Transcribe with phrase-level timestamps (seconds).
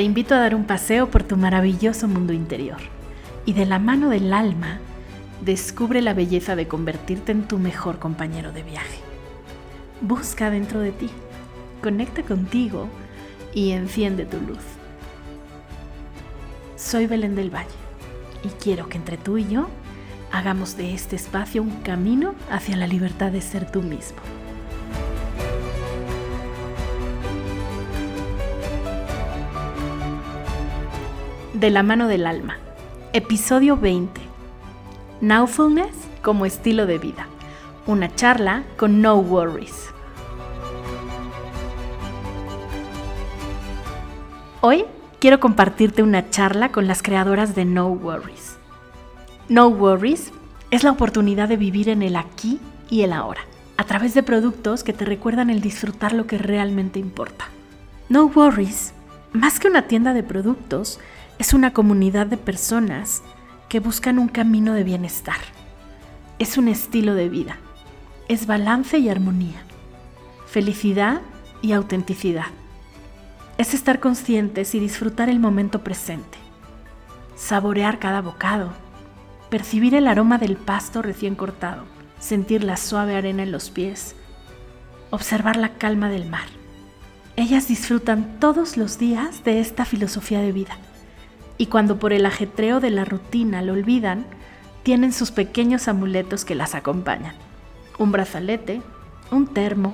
[0.00, 2.78] te invito a dar un paseo por tu maravilloso mundo interior
[3.44, 4.80] y de la mano del alma
[5.44, 8.98] descubre la belleza de convertirte en tu mejor compañero de viaje.
[10.00, 11.10] Busca dentro de ti,
[11.82, 12.88] conecta contigo
[13.52, 14.64] y enciende tu luz.
[16.76, 17.68] Soy Belén del Valle
[18.42, 19.68] y quiero que entre tú y yo
[20.32, 24.39] hagamos de este espacio un camino hacia la libertad de ser tú mismo.
[31.60, 32.56] De la mano del alma.
[33.12, 34.18] Episodio 20.
[35.20, 37.26] Nowfulness como estilo de vida.
[37.86, 39.90] Una charla con No Worries.
[44.62, 44.86] Hoy
[45.18, 48.56] quiero compartirte una charla con las creadoras de No Worries.
[49.50, 50.32] No Worries
[50.70, 52.58] es la oportunidad de vivir en el aquí
[52.88, 53.42] y el ahora,
[53.76, 57.48] a través de productos que te recuerdan el disfrutar lo que realmente importa.
[58.08, 58.94] No Worries,
[59.34, 60.98] más que una tienda de productos,
[61.40, 63.22] es una comunidad de personas
[63.70, 65.38] que buscan un camino de bienestar.
[66.38, 67.56] Es un estilo de vida.
[68.28, 69.62] Es balance y armonía.
[70.46, 71.22] Felicidad
[71.62, 72.44] y autenticidad.
[73.56, 76.36] Es estar conscientes y disfrutar el momento presente.
[77.36, 78.74] Saborear cada bocado.
[79.48, 81.84] Percibir el aroma del pasto recién cortado.
[82.18, 84.14] Sentir la suave arena en los pies.
[85.08, 86.48] Observar la calma del mar.
[87.36, 90.76] Ellas disfrutan todos los días de esta filosofía de vida
[91.60, 94.24] y cuando por el ajetreo de la rutina lo olvidan,
[94.82, 97.34] tienen sus pequeños amuletos que las acompañan.
[97.98, 98.80] Un brazalete,
[99.30, 99.92] un termo,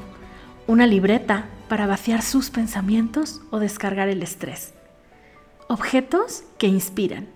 [0.68, 4.74] una libreta para vaciar sus pensamientos o descargar el estrés.
[5.66, 7.26] Objetos que inspiran.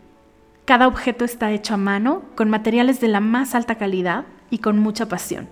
[0.64, 4.78] Cada objeto está hecho a mano con materiales de la más alta calidad y con
[4.78, 5.48] mucha pasión.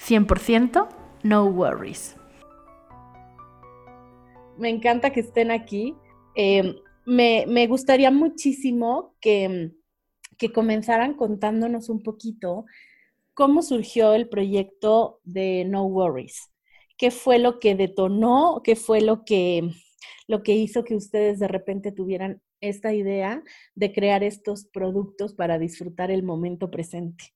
[0.00, 0.88] 100%
[1.22, 2.16] no worries.
[4.56, 5.94] Me encanta que estén aquí.
[6.34, 9.72] Eh, me, gustaría muchísimo que,
[10.36, 12.66] que comenzaran contándonos un poquito
[13.32, 16.50] cómo surgió el proyecto de No Worries.
[16.98, 18.62] ¿Qué fue lo que detonó?
[18.64, 19.70] ¿Qué fue lo que,
[20.26, 23.42] lo que hizo que ustedes de repente tuvieran esta idea
[23.74, 27.35] de crear estos productos para disfrutar el momento presente?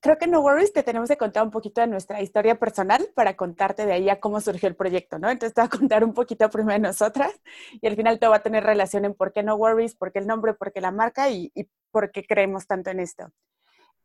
[0.00, 3.36] Creo que no worries, te tenemos que contar un poquito de nuestra historia personal para
[3.36, 5.30] contarte de ahí a cómo surgió el proyecto, ¿no?
[5.30, 7.32] Entonces te voy a contar un poquito primero de nosotras
[7.80, 10.20] y al final te va a tener relación en por qué no worries, por qué
[10.20, 11.52] el nombre, por qué la marca y,
[11.90, 13.30] por qué creemos tanto en esto.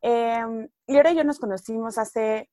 [0.02, 2.50] Eh, Liora y yo nos conocimos hace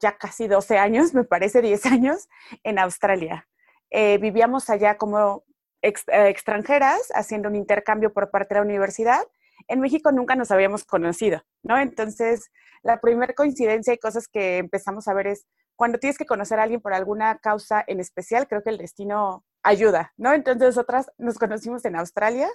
[0.00, 2.28] ya casi 12 años, me parece 10 años,
[2.62, 3.48] en Australia.
[3.90, 5.44] Eh, vivíamos allá como
[5.82, 5.92] eh,
[6.28, 9.22] extranjeras haciendo un intercambio por parte de la universidad
[9.68, 11.78] en México nunca nos habíamos conocido, ¿no?
[11.78, 12.50] Entonces,
[12.82, 16.64] la primera coincidencia y cosas que empezamos a ver es cuando tienes que conocer a
[16.64, 20.32] alguien por alguna causa en especial, creo que el destino ayuda, ¿no?
[20.32, 22.48] Entonces, nosotras nos conocimos en Australia,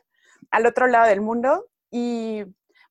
[0.52, 2.44] al otro lado del mundo, y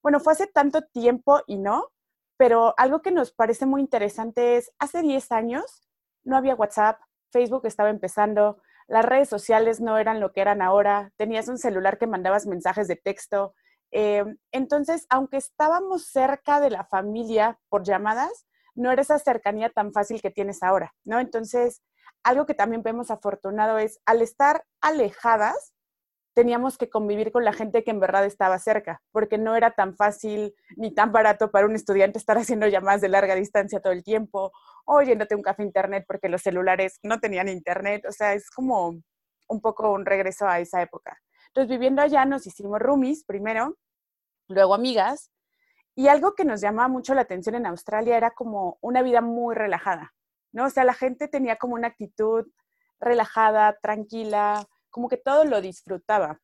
[0.03, 1.91] bueno, fue hace tanto tiempo y no,
[2.37, 5.83] pero algo que nos parece muy interesante es, hace 10 años
[6.25, 11.13] no había WhatsApp, Facebook estaba empezando, las redes sociales no eran lo que eran ahora,
[11.17, 13.55] tenías un celular que mandabas mensajes de texto,
[13.91, 19.93] eh, entonces, aunque estábamos cerca de la familia por llamadas, no era esa cercanía tan
[19.93, 21.19] fácil que tienes ahora, ¿no?
[21.21, 21.83] Entonces,
[22.23, 25.73] algo que también vemos afortunado es, al estar alejadas,
[26.35, 29.97] teníamos que convivir con la gente que en verdad estaba cerca, porque no era tan
[29.97, 34.05] fácil ni tan barato para un estudiante estar haciendo llamadas de larga distancia todo el
[34.05, 34.53] tiempo,
[34.85, 39.01] o yéndote un café internet porque los celulares no tenían internet, o sea, es como
[39.49, 41.19] un poco un regreso a esa época.
[41.49, 43.77] Entonces, viviendo allá nos hicimos roomies primero,
[44.49, 45.31] luego amigas,
[45.95, 49.57] y algo que nos llamaba mucho la atención en Australia era como una vida muy
[49.57, 50.15] relajada,
[50.53, 50.67] ¿no?
[50.67, 52.47] O sea, la gente tenía como una actitud
[53.01, 56.41] relajada, tranquila, como que todo lo disfrutaba.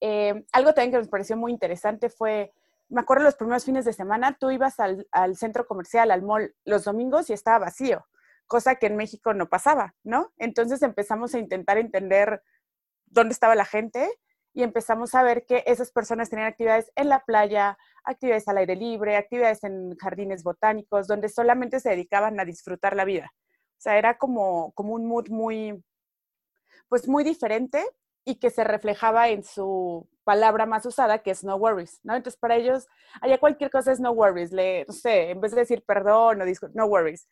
[0.00, 2.52] Eh, algo también que nos pareció muy interesante fue,
[2.88, 6.54] me acuerdo los primeros fines de semana, tú ibas al, al centro comercial, al mall,
[6.64, 8.06] los domingos y estaba vacío,
[8.46, 10.32] cosa que en México no pasaba, ¿no?
[10.38, 12.42] Entonces empezamos a intentar entender
[13.04, 14.08] dónde estaba la gente
[14.54, 18.76] y empezamos a ver que esas personas tenían actividades en la playa, actividades al aire
[18.76, 23.32] libre, actividades en jardines botánicos, donde solamente se dedicaban a disfrutar la vida.
[23.34, 25.84] O sea, era como, como un mood muy,
[26.88, 27.84] pues muy diferente
[28.24, 32.14] y que se reflejaba en su palabra más usada, que es no worries, ¿no?
[32.14, 32.86] Entonces, para ellos,
[33.20, 36.44] allá cualquier cosa es no worries, le, no sé, en vez de decir perdón o
[36.74, 37.28] no worries.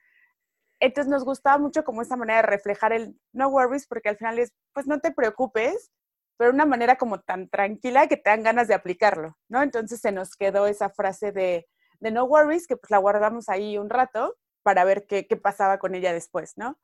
[0.80, 4.40] Entonces, nos gustaba mucho como esa manera de reflejar el no worries, porque al final
[4.40, 5.92] es, pues no te preocupes,
[6.36, 9.62] pero de una manera como tan tranquila que te dan ganas de aplicarlo, ¿no?
[9.62, 11.68] Entonces se nos quedó esa frase de,
[12.00, 15.78] de no worries, que pues la guardamos ahí un rato para ver qué, qué pasaba
[15.78, 16.78] con ella después, ¿no?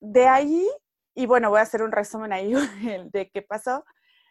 [0.00, 0.68] De ahí
[1.14, 2.52] y bueno, voy a hacer un resumen ahí
[3.12, 3.84] de qué pasó.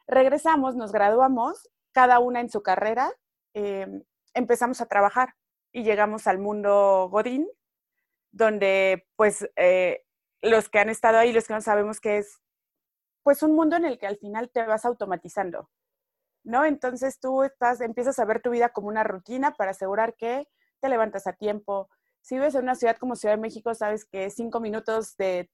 [0.08, 3.12] Regresamos, nos graduamos, cada una en su carrera,
[3.54, 4.04] em,
[4.34, 5.36] empezamos a trabajar
[5.72, 7.48] y llegamos al mundo Godín,
[8.32, 10.04] donde pues eh,
[10.42, 12.40] los que han estado ahí, los que no sabemos que es,
[13.24, 15.70] pues un mundo en el que al final te vas automatizando,
[16.44, 16.66] ¿no?
[16.66, 20.48] Entonces tú estás, empiezas a ver tu vida como una rutina para asegurar que
[20.82, 21.90] te levantas a tiempo.
[22.22, 25.50] Si vives en una ciudad como Ciudad de México, sabes que cinco minutos de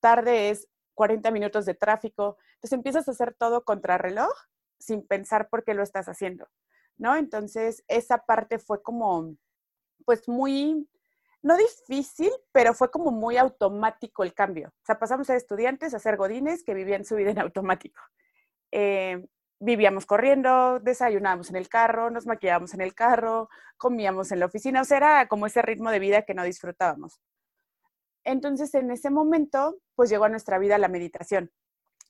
[0.00, 2.36] tarde es 40 minutos de tráfico.
[2.54, 4.32] Entonces empiezas a hacer todo contrarreloj
[4.78, 6.48] sin pensar por qué lo estás haciendo,
[6.98, 7.16] ¿no?
[7.16, 9.34] Entonces esa parte fue como,
[10.04, 10.88] pues muy,
[11.44, 14.68] no difícil, pero fue como muy automático el cambio.
[14.68, 18.00] O sea, pasamos a estudiantes a ser godines que vivían su vida en automático.
[18.72, 19.26] Eh,
[19.60, 24.80] vivíamos corriendo, desayunábamos en el carro, nos maquillábamos en el carro, comíamos en la oficina,
[24.80, 27.20] o sea, era como ese ritmo de vida que no disfrutábamos.
[28.24, 31.52] Entonces, en ese momento, pues llegó a nuestra vida la meditación.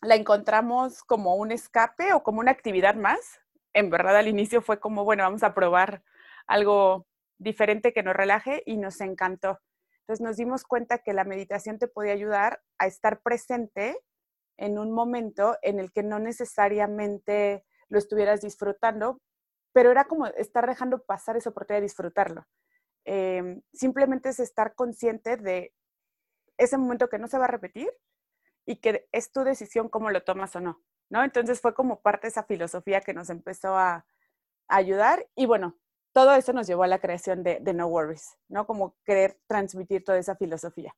[0.01, 3.41] La encontramos como un escape o como una actividad más.
[3.73, 6.05] En verdad, al inicio fue como, bueno, vamos a probar
[6.47, 7.09] algo
[7.39, 9.61] diferente que nos relaje y nos encantó.
[10.01, 13.99] Entonces nos dimos cuenta que la meditación te podía ayudar a estar presente
[14.57, 19.21] en un momento en el que no necesariamente lo estuvieras disfrutando,
[19.73, 22.47] pero era como estar dejando pasar esa oportunidad de disfrutarlo.
[23.05, 25.75] Em, simplemente es estar consciente de
[26.57, 27.91] ese momento que no se va a repetir
[28.67, 31.25] y que es tu decisión cómo lo tomas o no, ¿no?
[31.25, 34.07] Entonces fue como parte de esa filosofía que nos empezó a,
[34.69, 35.77] ayudar y bueno,
[36.15, 38.67] todo eso nos llevó a la creación de, de, No Worries, ¿no?
[38.67, 40.95] Como querer transmitir toda esa filosofía.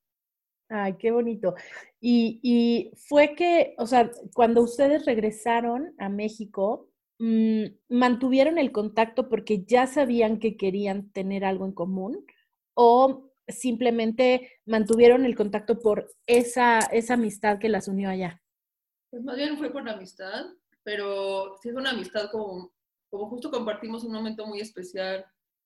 [0.68, 1.54] Ay, qué bonito.
[2.00, 9.28] Y, y fue que, o sea, cuando ustedes regresaron a México, mm, ¿mantuvieron el contacto
[9.28, 12.26] porque ya sabían que querían tener algo en común?
[12.74, 18.42] ¿O simplemente mantuvieron el contacto por esa, esa amistad que las unió allá?
[19.10, 20.44] Pues más bien fue por la amistad,
[20.82, 22.75] pero sí es una amistad como,
[23.16, 25.24] como justo compartimos un momento muy especial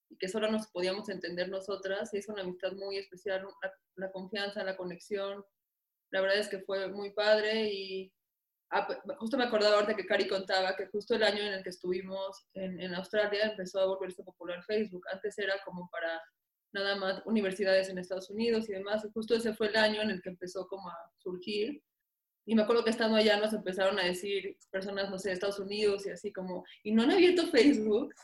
[0.08, 3.44] y que solo nos podíamos entender nosotras, es una amistad muy especial,
[3.97, 5.44] la, confianza, la conexión.
[6.12, 8.12] La verdad es que fue muy padre y
[9.19, 12.47] justo me acordaba ahorita que Cari contaba que justo el año en el que estuvimos
[12.55, 15.02] en, Australia empezó a volverse popular Facebook.
[15.12, 16.23] Antes era como para
[16.73, 19.05] nada más universidades en Estados Unidos y demás.
[19.12, 21.82] Justo ese fue el año en el que empezó como a surgir.
[22.46, 25.58] Y me acuerdo que estando allá nos empezaron a decir personas, no sé, de Estados
[25.58, 28.14] Unidos y así como, y no han abierto Facebook.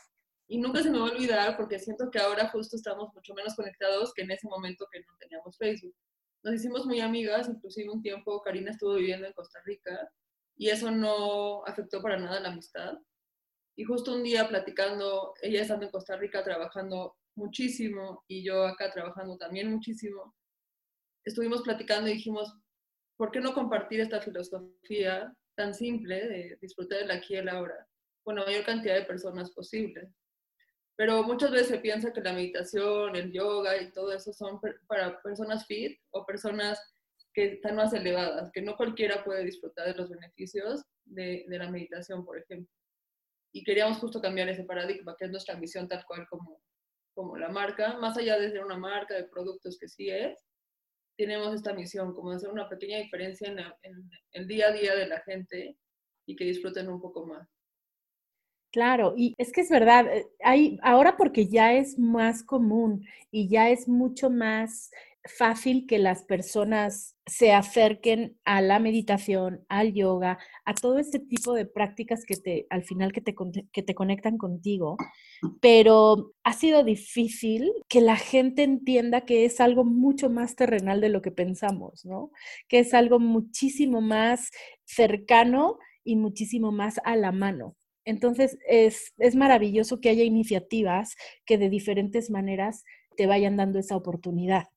[0.49, 3.55] Y nunca se me va a olvidar porque siento que ahora justo estamos mucho menos
[3.55, 5.95] conectados que en ese momento que no teníamos Facebook.
[6.43, 10.09] Nos hicimos muy amigas, inclusive un tiempo Karina estuvo viviendo en Costa Rica
[10.55, 12.93] y eso no afectó para nada la amistad.
[13.75, 18.91] Y justo un día platicando, ella estando en Costa Rica trabajando muchísimo y yo acá
[18.91, 20.35] trabajando también muchísimo,
[21.23, 22.53] estuvimos platicando y dijimos,
[23.17, 27.87] ¿por qué no compartir esta filosofía tan simple de disfrutar del aquí y el ahora
[28.23, 30.13] con la mayor cantidad de personas posible?
[30.95, 35.21] Pero muchas veces se piensa que la meditación, el yoga y todo eso son para
[35.21, 36.79] personas fit o personas
[37.33, 41.69] que están más elevadas, que no cualquiera puede disfrutar de los beneficios de, de la
[41.69, 42.73] meditación, por ejemplo.
[43.53, 46.63] Y queríamos justo cambiar ese paradigma, que es nuestra misión tal cual como,
[47.13, 50.46] como la marca, más allá de ser una marca de productos que sí es,
[51.17, 53.49] tenemos esta misión, como hacer una pequeña diferencia
[53.83, 55.75] en, el día a día de la gente
[56.25, 57.47] y que disfruten un poco más.
[58.71, 63.49] Claro, y es que es verdad, eh, hay, ahora porque ya es más común y
[63.49, 64.91] ya es mucho más
[65.23, 71.53] fácil que las personas se acerquen a la meditación, al yoga, a todo este tipo
[71.53, 73.35] de prácticas que te, al final que te,
[73.71, 74.97] que te conectan contigo,
[75.61, 81.09] pero ha sido difícil que la gente entienda que es algo mucho más terrenal de
[81.09, 82.31] lo que pensamos, ¿no?
[82.67, 84.51] Que es algo muchísimo más
[84.85, 87.75] cercano y muchísimo más a la mano.
[88.05, 92.85] Entonces, es, es maravilloso que haya iniciativas que de diferentes maneras
[93.17, 94.67] te vayan dando esa oportunidad.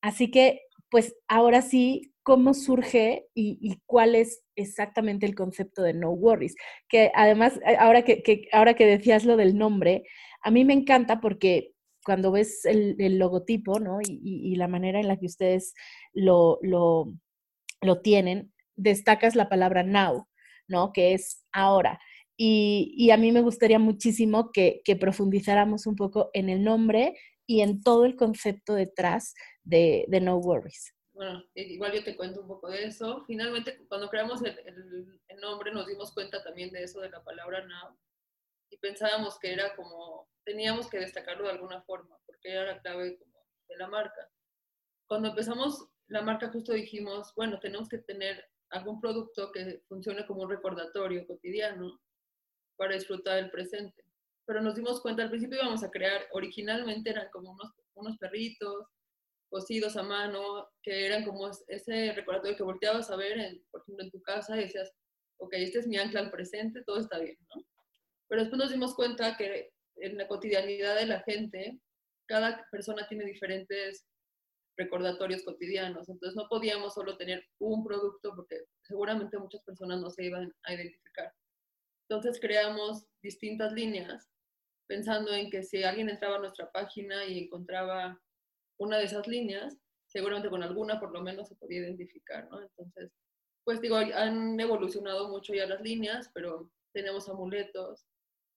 [0.00, 6.10] Así que, pues ahora sí, ¿cómo surge y, cuál es exactamente el concepto de No
[6.10, 6.54] Worries?
[6.88, 10.04] Que además, eh, ahora que, ahora que decías lo del nombre,
[10.42, 11.72] a mí me encanta porque
[12.04, 13.98] cuando ves el, logotipo, ¿no?
[14.02, 15.74] Y, la manera en la que ustedes
[16.12, 20.26] lo, lo, tienen, destacas la palabra now,
[20.66, 20.92] ¿no?
[20.92, 22.00] Que es ahora.
[22.36, 27.14] Y, a mí me gustaría muchísimo que, que, profundizáramos un poco en el nombre
[27.46, 29.34] y en todo el concepto detrás
[29.70, 30.94] de, No Worries.
[31.12, 33.24] Bueno, igual yo te cuento un poco de eso.
[33.26, 34.58] Finalmente, cuando creamos el,
[35.28, 37.96] el, nombre, nos dimos cuenta también de eso, de la palabra now,
[38.70, 43.18] y pensábamos que era como, teníamos que destacarlo de alguna forma, porque era la clave
[43.18, 44.30] como de la marca.
[45.06, 50.42] Cuando empezamos la marca justo dijimos, bueno, tenemos que tener algún producto que funcione como
[50.42, 52.00] un recordatorio cotidiano
[52.76, 54.04] para disfrutar del presente.
[54.44, 58.86] Pero nos dimos cuenta, al principio íbamos a crear, originalmente eran como unos, unos perritos
[59.50, 64.04] cosidos a mano, que eran como ese recordatorio que volteabas a ver, en, por ejemplo,
[64.04, 64.92] en tu casa y decías,
[65.38, 67.62] ok, este es mi ancla al presente, todo está bien, ¿no?
[68.28, 71.80] Pero después nos dimos cuenta que en la cotidianidad de la gente,
[72.26, 74.06] cada persona tiene diferentes
[74.76, 80.24] recordatorios cotidianos, entonces no podíamos solo tener un producto porque seguramente muchas personas no se
[80.24, 81.34] iban a identificar.
[82.08, 84.30] Entonces creamos distintas líneas
[84.88, 88.18] pensando en que si alguien entraba a nuestra página y encontraba
[88.80, 92.60] una de esas líneas, seguramente con alguna por lo menos se podía identificar, ¿no?
[92.62, 93.12] Entonces,
[93.62, 98.06] pues digo, han evolucionado mucho ya las líneas, pero tenemos amuletos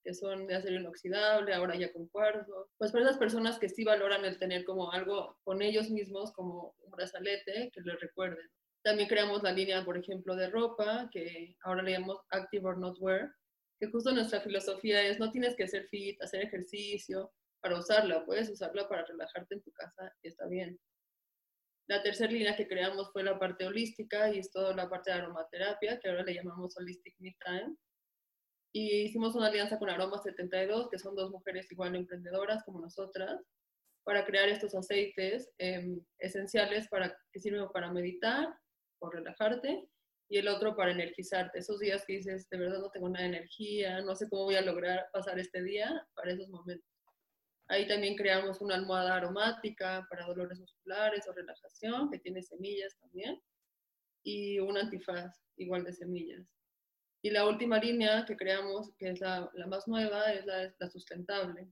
[0.04, 2.70] que son de acero inoxidable, ahora ya con cuarzo.
[2.78, 6.76] Pues para esas personas que sí valoran el tener como algo con ellos mismos, como
[6.80, 8.46] un brazalete que les recuerden.
[8.84, 12.98] También creamos la línea, por ejemplo, de ropa, que ahora le llamamos Active or Not
[13.00, 13.34] Wear,
[13.80, 17.32] que justo nuestra filosofía es no tienes que ser fit, hacer ejercicio,
[17.64, 20.78] para usarla, puedes usarla para relajarte en tu casa y está bien.
[21.88, 25.18] La tercera línea que creamos fue la parte holística y es toda la parte de
[25.18, 27.76] aromaterapia, que ahora le llamamos Holistic Me Time.
[28.74, 33.42] Y hicimos una alianza con Aroma 72, que son dos mujeres igual emprendedoras como nosotras,
[34.04, 38.54] para crear estos aceites em, esenciales para, que sirven para meditar
[39.00, 39.88] o relajarte
[40.30, 41.60] y el otro para energizarte.
[41.60, 44.56] Esos días que dices, de verdad no tengo nada de energía, no sé cómo voy
[44.56, 46.93] a lograr pasar este día, para esos momentos.
[47.70, 53.42] Ahí también creamos una almohada aromática para dolores musculares o relajación, que tiene semillas también,
[54.24, 56.46] y un antifaz igual de semillas.
[57.22, 61.70] Y la última línea que creamos, que es la, más nueva, es la, la, sustentable.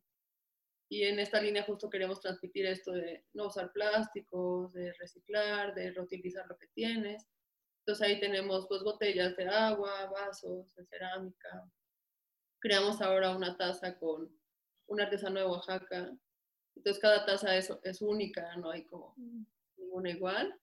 [0.89, 5.91] Y en esta línea justo queremos transmitir esto de no usar plásticos, de reciclar, de
[5.91, 7.27] reutilizar lo que tienes.
[7.79, 11.69] Entonces ahí tenemos dos botellas de agua, vasos de cerámica.
[12.59, 14.40] Creamos ahora una taza con
[14.91, 16.11] un artesano de Oaxaca.
[16.75, 19.45] Entonces cada taza es, es única, no hay como mm.
[19.77, 20.53] ninguna igual.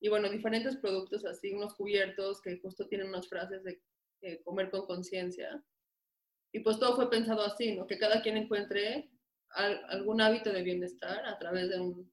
[0.00, 3.80] Y bueno, diferentes productos así, unos cubiertos que justo tienen unas frases de
[4.44, 5.62] comer con conciencia.
[6.52, 7.86] Y pues todo fue pensado así, ¿no?
[7.86, 9.10] Que cada quien encuentre
[9.50, 12.10] algún hábito de bienestar a través de un,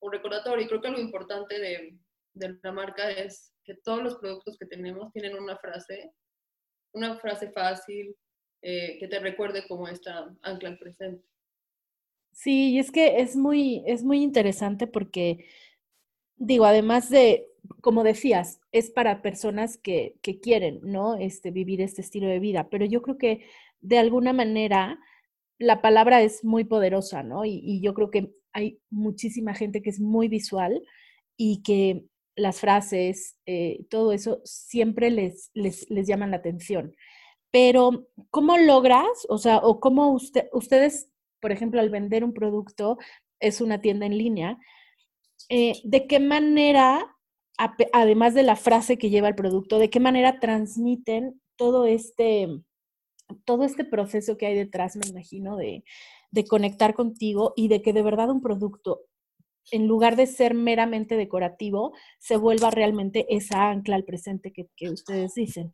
[0.00, 0.64] un recordatorio.
[0.64, 1.98] Y creo que lo importante de,
[2.34, 6.12] de la marca es que todos los productos que tenemos tienen una frase,
[6.94, 8.16] una frase fácil,
[8.62, 11.24] eh, que te recuerde como esta ancla presente.
[12.32, 15.46] Sí, y es que es muy, es muy interesante porque,
[16.36, 17.46] digo, además de,
[17.80, 21.16] como decías, es para personas que, que quieren, ¿no?
[21.16, 23.46] Este, vivir este estilo de vida, pero yo creo que
[23.80, 25.00] de alguna manera
[25.58, 27.44] la palabra es muy poderosa, ¿no?
[27.44, 30.82] Y, y, yo creo que hay muchísima gente que es muy visual
[31.36, 32.04] y que
[32.36, 36.94] las frases, eh, todo eso siempre les, les, les llaman la atención.
[37.50, 42.98] Pero, ¿cómo logras, o sea, o cómo usted, ustedes, por ejemplo, al vender un producto,
[43.40, 44.58] es una tienda en línea,
[45.48, 47.16] eh, ¿de qué manera,
[47.92, 52.48] además de la frase que lleva el producto, de qué manera transmiten todo este,
[53.44, 55.84] todo este proceso que hay detrás, me imagino, de,
[56.30, 59.00] de conectar contigo y de que de verdad un producto
[59.72, 64.90] en lugar de ser meramente decorativo, se vuelva realmente esa ancla al presente que, que
[64.90, 65.72] ustedes dicen.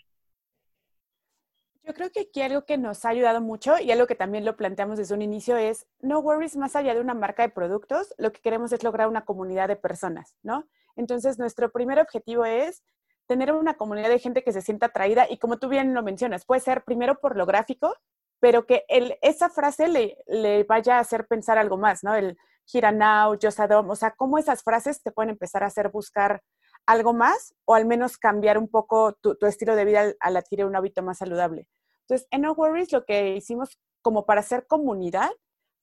[1.87, 4.57] Yo creo que aquí algo que nos ha ayudado mucho y algo que también lo
[4.57, 8.33] planteamos desde un inicio es, no worries, más allá de una marca de productos, lo
[8.33, 10.69] que queremos es lograr una comunidad de personas, ¿no?
[10.97, 12.83] Entonces, nuestro primer objetivo es
[13.28, 16.45] tener una comunidad de gente que se sienta atraída y como tú bien lo mencionas,
[16.45, 17.95] puede ser primero por lo gráfico,
[18.40, 18.85] pero que
[19.23, 22.16] esa frase le, vaya a hacer pensar algo más, ¿no?
[22.16, 22.37] El
[22.73, 26.43] Hira Now, Yosadom, o sea, cómo esas frases te pueden empezar a hacer buscar
[26.87, 30.66] algo más o al menos cambiar un poco tu, estilo de vida al, al, adquirir
[30.66, 31.69] un hábito más saludable.
[32.02, 35.31] Entonces, en No Worries lo que hicimos como para hacer comunidad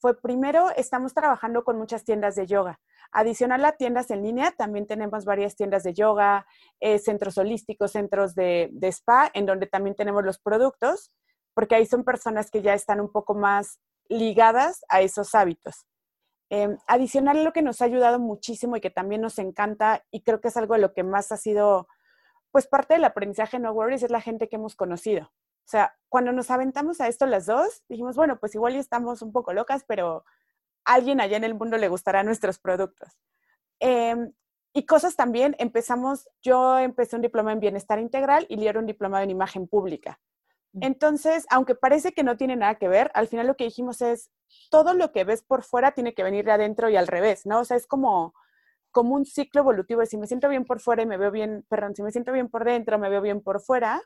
[0.04, 2.82] fue primero, estamos trabajando con muchas tiendas de yoga.
[3.14, 6.46] Adicional a tiendas en línea, también tenemos varias tiendas de yoga,
[6.82, 11.14] eh, centros holísticos, centros de, spa, en donde también tenemos los productos,
[11.54, 13.80] porque ahí son personas que ya están un poco más
[14.10, 15.86] ligadas a esos hábitos.
[16.56, 20.40] Eh, adicional lo que nos ha ayudado muchísimo y que también nos encanta, y creo
[20.40, 21.88] que es algo de lo que más ha sido,
[22.52, 25.24] pues parte del aprendizaje No Worries, es la gente que hemos conocido.
[25.24, 29.24] O sea, cuando nos aventamos a esto las dos, dijimos, bueno, pues igual ya estamos
[29.24, 30.26] un poco locas, pero
[30.86, 33.20] alguien allá en el mundo le gustarán nuestros productos.
[33.80, 34.32] Em,
[34.74, 39.24] y cosas también, empezamos, yo empecé un diploma en bienestar integral y Liero un diploma
[39.24, 40.20] en imagen pública.
[40.82, 44.32] Entonces, aunque parece que no tiene nada que ver, al final lo que dijimos es,
[44.70, 47.60] todo lo que ves por fuera tiene que venir de adentro y al revés, ¿no?
[47.60, 48.34] O sea, es como
[48.94, 51.96] como un ciclo evolutivo si me siento bien por fuera y me veo bien, perdón,
[51.96, 54.02] si me siento bien por dentro, me veo bien por fuera.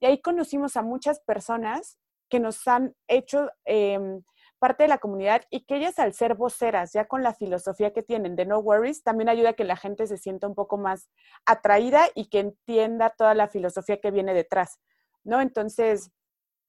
[0.00, 1.98] Y ahí conocimos a muchas personas
[2.28, 4.22] que nos han hecho em,
[4.58, 8.02] parte de la comunidad y que ellas al ser voceras, ya con la filosofía que
[8.02, 11.08] tienen de no worries, también ayuda a que la gente se sienta un poco más
[11.46, 14.80] atraída y que entienda toda la filosofía que viene detrás,
[15.24, 15.40] ¿no?
[15.40, 16.10] Entonces,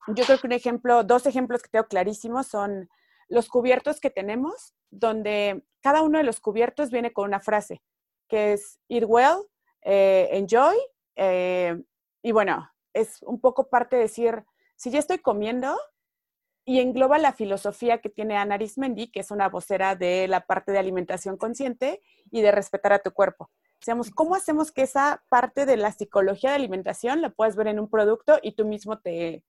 [0.07, 2.89] yo creo que un ejemplo, dos ejemplos que tengo clarísimos son
[3.29, 7.81] los cubiertos que tenemos, donde cada uno de los cubiertos viene con una frase,
[8.27, 9.37] que es eat well,
[9.81, 10.77] eh, enjoy,
[11.15, 11.81] eh,
[12.21, 14.43] y bueno, es un poco parte de decir,
[14.75, 15.77] si ya estoy comiendo,
[16.65, 20.71] y engloba la filosofía que tiene Ana Arismendi, que es una vocera de la parte
[20.71, 23.51] de alimentación consciente y de respetar a tu cuerpo.
[24.13, 27.89] ¿Cómo hacemos que esa parte de la psicología de alimentación la puedas ver en un
[27.89, 29.43] producto y tú mismo te,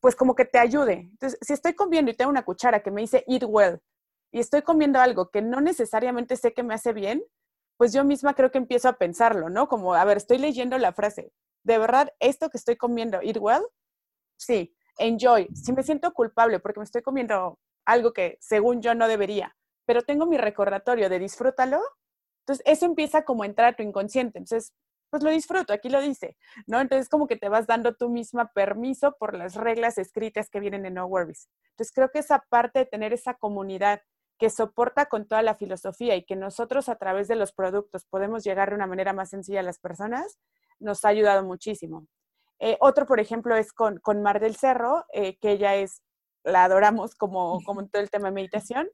[0.00, 1.08] pues como que te ayude.
[1.10, 3.80] Entonces, si estoy comiendo y tengo una cuchara que me dice eat well
[4.32, 7.22] y estoy comiendo algo que no necesariamente sé que me hace bien,
[7.76, 9.68] pues yo misma creo que empiezo a pensarlo, ¿no?
[9.68, 13.62] Como, a ver, estoy leyendo la frase, ¿de verdad esto que estoy comiendo, eat well?
[14.36, 14.74] Sí.
[14.98, 15.48] Enjoy.
[15.54, 20.02] Si me siento culpable porque me estoy comiendo algo que según yo no debería, pero
[20.02, 21.80] tengo mi recordatorio de disfrútalo,
[22.48, 24.38] entonces eso empieza como a entrar a tu inconsciente.
[24.38, 24.72] Entonces,
[25.10, 26.36] pues lo disfruto, aquí lo dice,
[26.66, 26.80] ¿no?
[26.80, 30.86] Entonces como que te vas dando tú misma permiso por las reglas escritas que vienen
[30.86, 31.48] en No Worries.
[31.72, 34.00] Entonces creo que esa parte de tener esa comunidad
[34.38, 38.44] que soporta con toda la filosofía y que nosotros a través de los productos podemos
[38.44, 40.38] llegar de una manera más sencilla a las personas,
[40.78, 42.06] nos ha ayudado muchísimo.
[42.60, 46.02] Eh, otro, por ejemplo, es con, con Mar del Cerro, eh, que ella es,
[46.44, 48.88] la adoramos como, como todo el tema de meditación.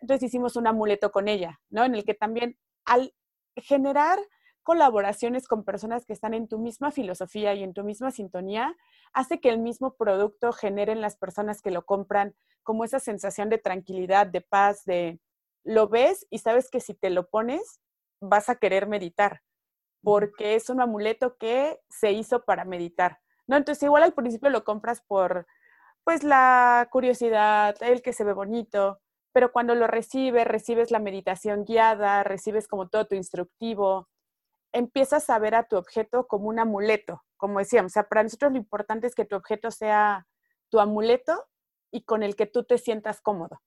[0.00, 1.84] Entonces hicimos un amuleto con ella, ¿no?
[1.84, 3.14] En el que también al
[3.56, 4.18] generar
[4.62, 8.76] colaboraciones con personas que están en tu misma filosofía y en tu misma sintonía,
[9.12, 13.48] hace que el mismo producto genere en las personas que lo compran como esa sensación
[13.48, 15.18] de tranquilidad, de paz, de
[15.64, 17.80] lo ves y sabes que si te lo pones
[18.20, 19.42] vas a querer meditar,
[20.02, 23.18] porque es un amuleto que se hizo para meditar.
[23.46, 23.56] ¿no?
[23.56, 25.46] Entonces igual al principio lo compras por
[26.04, 29.00] pues la curiosidad, el que se ve bonito,
[29.32, 34.08] pero cuando lo recibes, recibes la meditación guiada, recibes como todo tu instructivo,
[34.72, 37.92] empiezas a ver a tu objeto como un amuleto, como decíamos.
[37.92, 40.26] O sea, para nosotros lo importante es que tu objeto sea
[40.68, 41.46] tu amuleto
[41.90, 43.60] y con el que tú te sientas cómodo.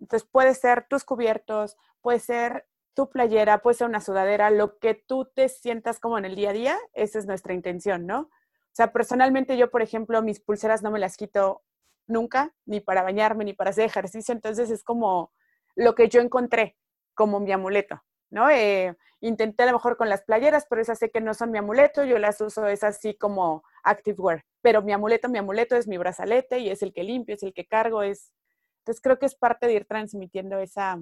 [0.00, 4.94] Entonces puede ser tus cubiertos, puede ser tu playera, puede ser una sudadera, lo que
[4.94, 8.20] tú te sientas como en el día a día, esa es nuestra intención, ¿no?
[8.20, 11.62] O sea, personalmente yo, por ejemplo, mis pulseras no me las quito
[12.10, 15.32] nunca, ni para bañarme, ni para hacer ejercicio, entonces es como
[15.74, 16.76] lo que yo encontré
[17.14, 18.02] como mi amuleto.
[18.30, 18.48] ¿no?
[18.48, 21.58] Eh, intenté a lo mejor con las playeras, pero esas sé que no son mi
[21.58, 25.86] amuleto, yo las uso es así como active wear, pero mi amuleto, mi amuleto es
[25.86, 28.32] mi brazalete y es el que limpio, es el que cargo, es...
[28.78, 30.98] Entonces creo que es parte de ir transmitiendo esa,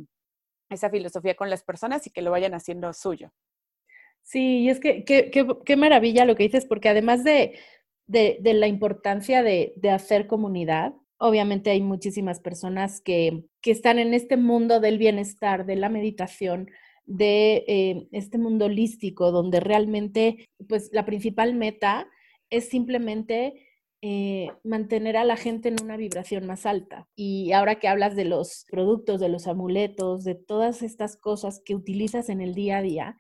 [0.69, 3.31] esa filosofía con las personas y que lo vayan haciendo suyo.
[4.23, 7.59] Sí, y es que qué maravilla lo que dices, porque además de,
[8.09, 14.15] de, la importancia de, de, hacer comunidad, obviamente hay muchísimas personas que, que, están en
[14.15, 16.71] este mundo del bienestar, de la meditación,
[17.05, 22.09] de eh, este mundo holístico, donde realmente, pues la principal meta
[22.51, 23.67] es simplemente
[24.01, 27.09] eh, mantener a la gente en una vibración más alta.
[27.17, 31.75] Y ahora que hablas de los productos, de los amuletos, de todas estas cosas que
[31.75, 33.19] utilizas en el día a día,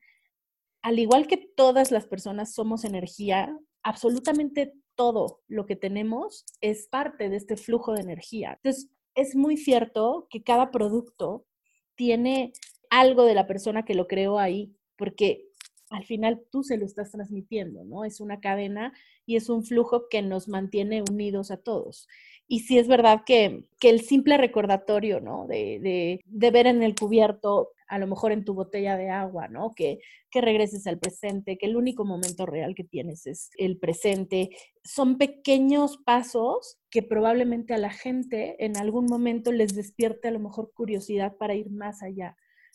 [0.82, 7.30] al igual que todas las personas somos energía, absolutamente todo lo que tenemos es parte
[7.30, 8.58] de este flujo de energía.
[8.62, 11.46] Entonces, es muy cierto que cada producto
[11.94, 12.52] tiene
[12.90, 15.46] algo de la persona que lo creó ahí, porque
[15.88, 18.04] al final tú se lo estás transmitiendo, ¿no?
[18.04, 18.92] Es una cadena
[19.24, 22.06] y es un flujo que nos mantiene unidos a todos.
[22.50, 25.46] Y sí es verdad que, que el simple recordatorio, ¿no?
[25.46, 29.74] De, de, ver en el cubierto, a lo mejor en tu botella de agua, ¿no?
[29.76, 34.48] Que, que regreses al presente, que el único momento real que tienes es el presente.
[34.82, 40.40] Son pequeños pasos que probablemente a la gente en algún momento les despierte a lo
[40.40, 42.34] mejor curiosidad para ir más allá.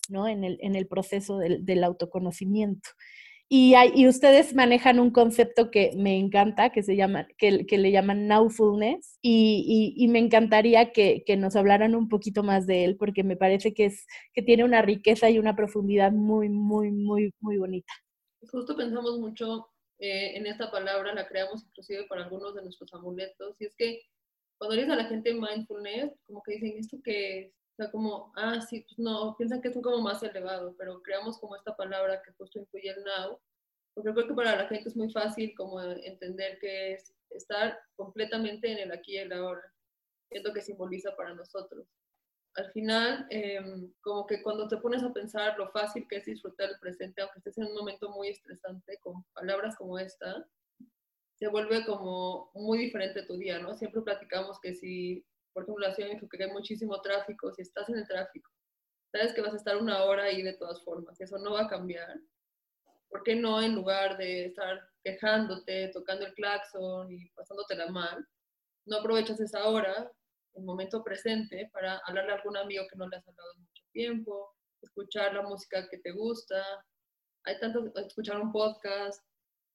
[0.09, 0.27] ¿no?
[0.27, 2.89] En el, en el proceso del, del autoconocimiento.
[3.55, 7.77] Y, hay, y, ustedes manejan un concepto que me encanta, que, se llama, que, que
[7.77, 12.65] le llaman Nowfulness, y, y, y me encantaría que, que, nos hablaran un poquito más
[12.65, 16.49] de él, porque me parece que, es, que tiene una riqueza y una profundidad muy,
[16.49, 17.93] muy, muy, muy bonita.
[18.41, 19.67] Justo pensamos mucho
[19.99, 24.01] eh, en esta palabra, la creamos inclusive para algunos de nuestros amuletos, y es que
[24.57, 27.53] cuando dices a la gente mindfulness, como que dicen, ¿esto qué es?
[27.73, 31.39] O sea, como, ah, sí, pues no, piensan que es como más elevado, pero creamos
[31.39, 33.39] como esta palabra que justo incluye el now,
[33.95, 38.71] porque creo que para la gente es muy fácil como entender que es estar completamente
[38.71, 39.63] en el aquí y el ahora,
[40.29, 41.87] es lo que simboliza para nosotros.
[42.55, 46.69] al final, em, como que cuando te pones a pensar lo fácil que es disfrutar
[46.69, 50.47] el presente, aunque estés en un momento muy estresante, con palabras como esta,
[51.35, 53.75] se vuelve como muy diferente tu día, ¿no?
[53.75, 57.97] Siempre platicamos que si, por ejemplo, la Ciudad que hay muchísimo tráfico, si estás en
[57.97, 58.51] el tráfico,
[59.11, 61.67] sabes que vas a estar una hora ahí de todas formas, eso no va a
[61.67, 62.19] cambiar.
[63.09, 68.27] ¿Por qué no en lugar de estar quejándote, tocando el claxon y pasándotela mal,
[68.85, 70.11] no aprovechas esa hora
[70.55, 73.83] el momento presente para hablarle a algún amigo que no le has hablado en mucho
[73.91, 76.63] tiempo, escuchar la música que te gusta,
[77.45, 79.23] hay tanto, escuchar un podcast,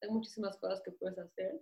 [0.01, 1.61] hay muchísimas cosas que puedes hacer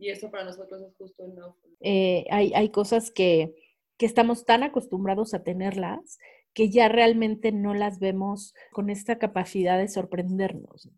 [0.00, 1.56] y eso para nosotros es justo el no.
[1.80, 3.54] Eh, hay, hay cosas que,
[3.96, 6.18] que estamos tan acostumbrados a tenerlas
[6.54, 10.88] que ya realmente no las vemos con esta capacidad de sorprendernos.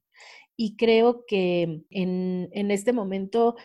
[0.56, 3.56] Y creo que en, en este momento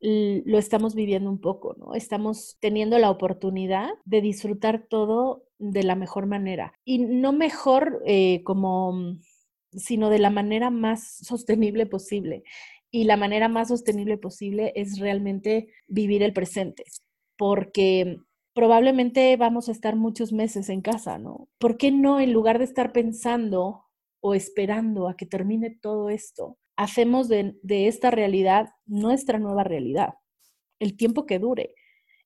[0.00, 1.94] lo estamos viviendo un poco, ¿no?
[1.94, 6.74] Estamos teniendo la oportunidad de disfrutar todo de la mejor manera.
[6.84, 9.16] Y no mejor eh, como,
[9.72, 12.44] sino de la manera más sostenible posible.
[12.96, 16.84] Y la manera más sostenible posible es realmente vivir el presente,
[17.36, 18.16] porque
[18.54, 21.46] probablemente vamos a estar muchos meses en casa, ¿no?
[21.58, 23.84] ¿Por qué no, en lugar de estar pensando
[24.20, 30.14] o esperando a que termine todo esto, hacemos de, esta realidad nuestra nueva realidad,
[30.78, 31.74] el tiempo que dure.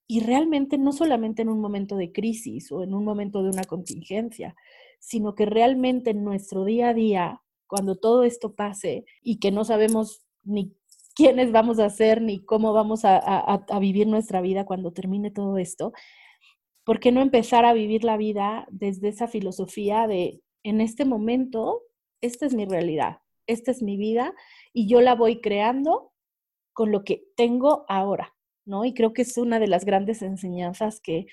[0.06, 3.64] Y realmente no solamente en un momento de crisis o en un momento de una
[3.64, 4.54] contingencia,
[5.00, 9.64] sino que realmente en nuestro día a día, cuando todo esto pase y que no
[9.64, 10.74] sabemos ni
[11.14, 15.58] quiénes vamos a ser ni cómo vamos a, a, vivir nuestra vida cuando termine todo
[15.58, 15.92] esto,
[16.84, 21.82] ¿por qué no empezar a vivir la vida desde esa filosofía de, en este momento,
[22.20, 24.34] esta es mi realidad, esta es mi vida
[24.72, 26.12] y yo la voy creando
[26.72, 28.84] con lo que tengo ahora, ¿no?
[28.84, 31.26] Y creo que es una de las grandes enseñanzas que,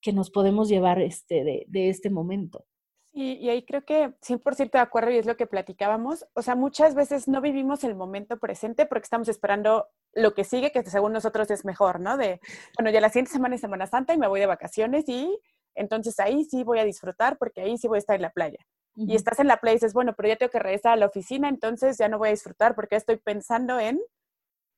[0.00, 2.64] que nos podemos llevar este, de, de este momento.
[3.12, 6.26] Sí, y ahí creo que 100% de acuerdo y es lo que platicábamos.
[6.34, 10.70] O sea, muchas veces no vivimos el momento presente porque estamos esperando lo que sigue,
[10.70, 12.16] que según nosotros es mejor, ¿no?
[12.16, 12.40] De,
[12.78, 15.40] bueno, ya la siguiente semana es Semana Santa y me voy de vacaciones y
[15.74, 18.58] entonces ahí sí voy a disfrutar porque ahí sí voy a estar en la playa
[18.96, 21.06] y estás en la playa y dices, bueno, pero ya tengo que regresar a la
[21.06, 24.00] oficina, entonces ya no voy a disfrutar porque estoy pensando en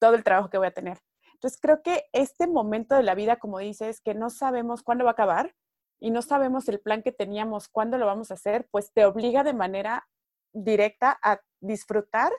[0.00, 0.98] todo el trabajo que voy a tener.
[1.34, 5.10] Entonces creo que este momento de la vida, como dices, que no sabemos cuándo va
[5.10, 5.54] a acabar
[6.02, 9.44] y no sabemos el plan que teníamos, cuándo lo vamos a hacer, pues te obliga
[9.44, 10.08] de manera
[10.52, 12.32] directa a disfrutar.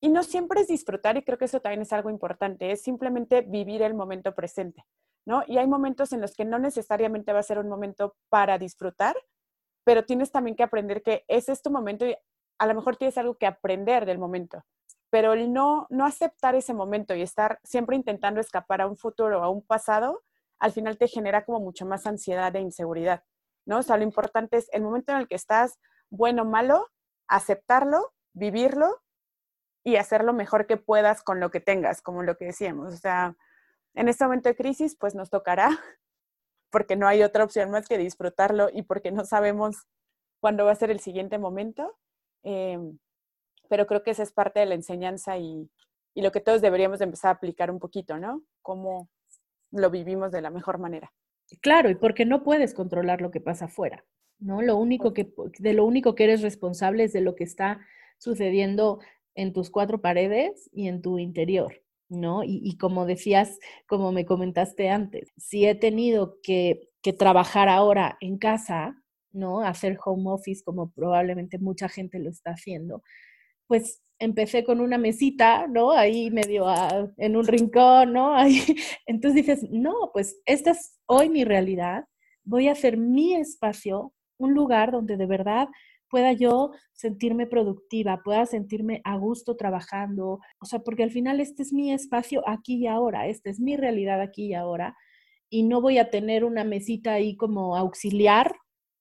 [0.00, 3.42] Y no siempre es disfrutar, y creo que eso también es algo importante, es simplemente
[3.42, 4.86] vivir el momento presente,
[5.26, 5.42] ¿no?
[5.46, 9.16] Y hay momentos en los que no necesariamente va a ser un momento para disfrutar,
[9.84, 12.16] pero tienes también que aprender que ese es tu momento y
[12.58, 14.64] a lo mejor tienes algo que aprender del momento,
[15.10, 19.40] pero el no, no aceptar ese momento y estar siempre intentando escapar a un futuro
[19.40, 20.22] o a un pasado,
[20.58, 23.24] al final te genera como mucho más ansiedad e inseguridad,
[23.66, 23.78] ¿no?
[23.78, 25.78] O sea, lo importante es el momento en el que estás,
[26.10, 26.88] bueno o malo,
[27.28, 29.02] aceptarlo, vivirlo
[29.84, 32.94] y hacer lo mejor que puedas con lo que tengas, como lo que decíamos.
[32.94, 33.36] O sea,
[33.94, 35.68] en este momento de crisis, pues nos tocará
[36.70, 39.86] porque no hay otra opción más que disfrutarlo y porque no sabemos
[40.40, 41.96] cuándo va a ser el siguiente momento.
[42.42, 42.98] Em,
[43.68, 45.70] pero creo que esa es parte de la enseñanza y,
[46.14, 48.42] y, lo que todos deberíamos de empezar a aplicar un poquito, ¿no?
[48.62, 49.10] Cómo
[49.70, 51.12] lo vivimos de la mejor manera.
[51.60, 54.04] Claro, y porque no puedes controlar lo que pasa afuera,
[54.38, 54.62] ¿no?
[54.62, 57.80] Lo único que, de lo único que eres responsable es de lo que está
[58.18, 59.00] sucediendo
[59.34, 61.82] en tus cuatro paredes y en tu interior.
[62.08, 62.42] ¿no?
[62.44, 69.02] Y, como decías, como me comentaste antes, si he tenido que, trabajar ahora en casa,
[69.32, 69.60] ¿no?
[69.60, 73.02] Hacer home office como probablemente mucha gente lo está haciendo,
[73.66, 75.92] pues empecé con una mesita, ¿no?
[75.92, 76.66] Ahí medio
[77.16, 78.34] en un rincón, ¿no?
[78.34, 78.62] Ahí,
[79.06, 82.04] entonces dices, no, pues esta es hoy mi realidad,
[82.44, 85.68] voy a hacer mi espacio, un lugar donde de verdad
[86.08, 91.62] pueda yo sentirme productiva, pueda sentirme a gusto trabajando, o sea, porque al final este
[91.62, 94.96] es mi espacio aquí y ahora, esta es mi realidad aquí y ahora,
[95.50, 98.54] y no voy a tener una mesita ahí como auxiliar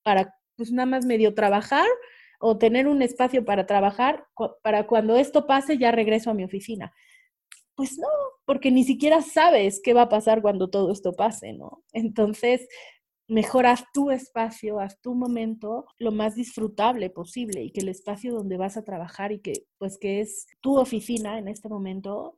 [0.03, 1.87] para pues nada más medio trabajar
[2.39, 4.25] o tener un espacio para trabajar
[4.61, 6.93] para cuando esto pase ya regreso a mi oficina.
[7.75, 8.07] Pues no,
[8.45, 11.83] porque ni siquiera sabes qué va a pasar cuando todo esto pase, ¿no?
[11.93, 12.67] Entonces,
[13.27, 18.33] mejor haz tu espacio, haz tu momento lo más disfrutable posible y que el espacio
[18.33, 22.37] donde vas a trabajar y que pues que es tu oficina en este momento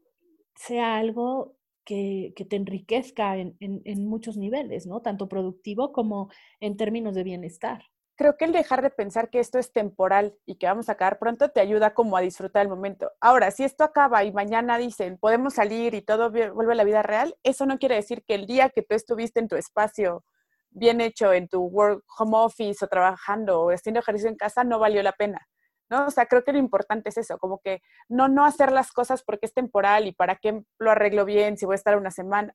[0.55, 5.01] sea algo que, te enriquezca en, en, muchos niveles, ¿no?
[5.01, 7.83] Tanto productivo como en términos de bienestar.
[8.19, 11.19] Creo que el dejar de pensar que esto es temporal y que vamos a acabar
[11.19, 13.13] pronto te ayuda como a disfrutar el momento.
[13.21, 17.01] Ahora, si esto acaba y mañana dicen podemos salir y todo vuelve a la vida
[17.01, 20.25] real, eso no quiere decir que el día que tú estuviste en tu espacio
[20.69, 24.79] bien hecho en tu work home office o trabajando o haciendo ejercicio en casa no
[24.79, 25.47] valió la pena.
[25.89, 26.07] ¿no?
[26.07, 29.23] O sea, creo que lo importante es eso, como que no, no hacer las cosas
[29.23, 32.53] porque es temporal y para qué lo arreglo bien si voy a estar una semana.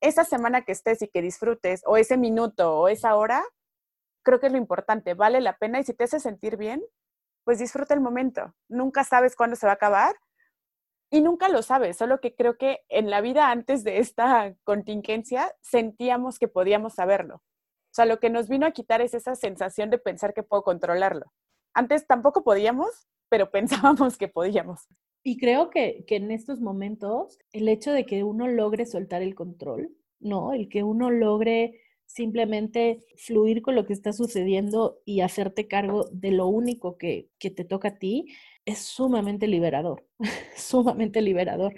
[0.00, 3.44] Esa semana que estés y que disfrutes, o ese minuto, o esa hora,
[4.26, 6.82] creo que es lo importante, vale la pena y si te hace sentir bien,
[7.44, 8.52] pues disfruta el momento.
[8.68, 10.16] Nunca sabes cuándo se va a acabar
[11.10, 15.54] y nunca lo sabes, solo que creo que en la vida antes de esta contingencia
[15.62, 17.36] sentíamos que podíamos saberlo.
[17.36, 20.64] O sea, lo que nos vino a quitar es esa sensación de pensar que puedo
[20.64, 21.32] controlarlo.
[21.72, 24.88] Antes tampoco podíamos, pero pensábamos que podíamos.
[25.22, 29.36] Y creo que, que en estos momentos el hecho de que uno logre soltar el
[29.36, 30.52] control, ¿no?
[30.52, 36.30] El que uno logre simplemente fluir con lo que está sucediendo y hacerte cargo de
[36.30, 38.26] lo único que, que te toca a ti,
[38.64, 40.06] es sumamente liberador,
[40.56, 41.74] sumamente liberador,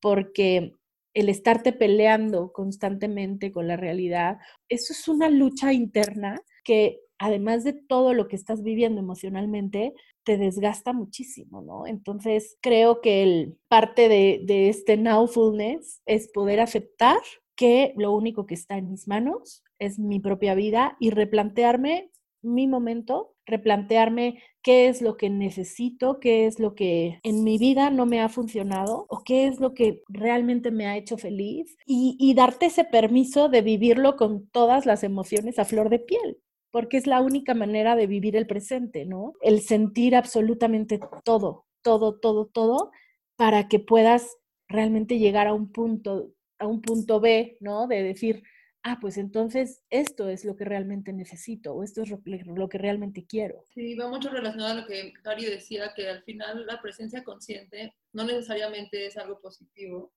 [0.00, 0.74] porque
[1.14, 4.38] el estarte peleando constantemente con la realidad,
[4.68, 9.92] eso es una lucha interna que además de todo lo que estás viviendo emocionalmente,
[10.24, 11.86] te desgasta muchísimo, ¿no?
[11.86, 17.20] Entonces, creo que el, parte de, de este nowfulness es poder aceptar
[17.60, 22.66] que lo único que está en mis manos es mi propia vida y replantearme mi
[22.66, 28.06] momento, replantearme qué es lo que necesito, qué es lo que en mi vida no
[28.06, 32.32] me ha funcionado o qué es lo que realmente me ha hecho feliz y, y
[32.32, 36.38] darte ese permiso de vivirlo con todas las emociones a flor de piel
[36.70, 39.34] porque es la única manera de vivir el presente, ¿no?
[39.42, 42.90] El sentir absolutamente todo, todo, todo, todo,
[43.36, 47.88] para que puedas realmente llegar a un punto a un punto B, ¿no?
[47.88, 48.44] De decir,
[48.82, 53.26] ah, pues entonces esto es lo que realmente necesito o esto es lo que realmente
[53.26, 53.64] quiero.
[53.74, 57.94] Sí, va mucho relacionado a lo que Cari decía, que al final la presencia consciente
[58.12, 60.12] no necesariamente es algo positivo,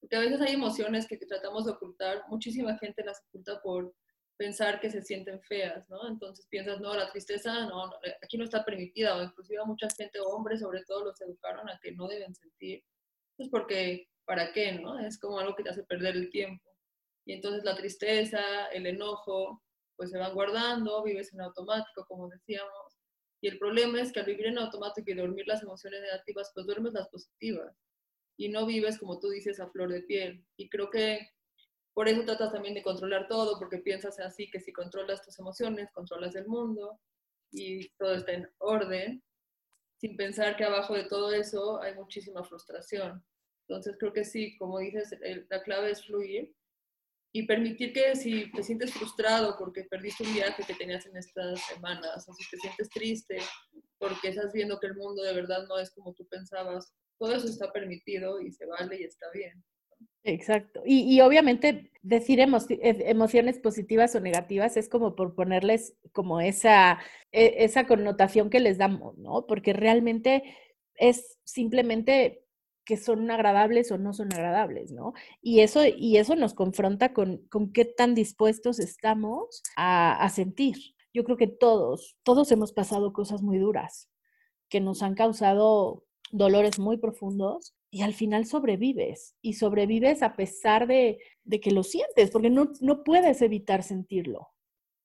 [0.00, 3.94] porque a veces hay emociones que, tratamos de ocultar, muchísima gente las oculta por
[4.36, 6.08] pensar que se sienten feas, ¿no?
[6.08, 7.92] Entonces piensas, no, la tristeza, no,
[8.22, 11.78] aquí no está permitida, o inclusive a mucha gente, hombres sobre todo, los educaron a
[11.80, 12.82] que no deben sentir,
[13.36, 14.72] pues porque ¿para qué?
[14.72, 14.98] ¿no?
[14.98, 16.64] Es como algo que te hace perder el tiempo.
[17.26, 19.62] Y entonces la tristeza, el enojo,
[19.96, 22.98] pues se van guardando, vives en automático, como decíamos.
[23.40, 26.66] Y el problema es que al vivir en automático y dormir las emociones negativas, pues
[26.66, 27.76] duermes las positivas.
[28.36, 30.44] Y no vives, como tú dices, a flor de piel.
[30.56, 31.30] Y creo que
[31.94, 35.92] por eso tratas también de controlar todo, porque piensas así que si controlas tus emociones,
[35.92, 36.98] controlas el mundo
[37.52, 39.22] y todo está en orden,
[40.00, 43.24] sin pensar que abajo de todo eso hay muchísima frustración.
[43.68, 45.14] Entonces creo que sí, como dices,
[45.48, 46.54] la clave es fluir
[47.32, 51.60] y permitir que si te sientes frustrado porque perdiste un viaje que tenías en estas
[51.66, 53.38] semanas, o si te sientes triste
[53.98, 57.46] porque estás viendo que el mundo de verdad no es como tú pensabas, todo eso
[57.46, 59.64] está permitido y se vale y está bien.
[60.24, 60.82] Exacto.
[60.86, 66.98] Y, obviamente decir e, emociones positivas o negativas es como por ponerles como esa,
[67.32, 69.46] e, esa connotación que les damos, ¿no?
[69.46, 70.42] Porque realmente
[70.96, 72.43] es simplemente
[72.84, 75.14] que son agradables o no son agradables, ¿no?
[75.40, 80.76] Y eso, y eso nos confronta con, con qué tan dispuestos estamos a, a sentir.
[81.12, 84.10] Yo creo que todos, todos hemos pasado cosas muy duras
[84.68, 90.88] que nos han causado dolores muy profundos y al final sobrevives y sobrevives a pesar
[90.88, 94.48] de, de que lo sientes, porque no, no puedes evitar sentirlo.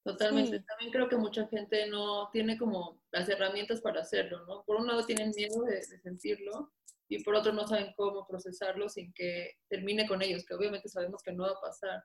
[0.04, 0.62] Totalmente.
[0.62, 4.64] También creo que mucha gente no tiene como las herramientas para hacerlo, ¿no?
[4.64, 6.72] Por un lado tienen miedo de, de sentirlo
[7.10, 11.24] y por otro no saben cómo procesarlo sin que termine con ellos, que obviamente sabemos
[11.24, 12.04] que no va a pasar.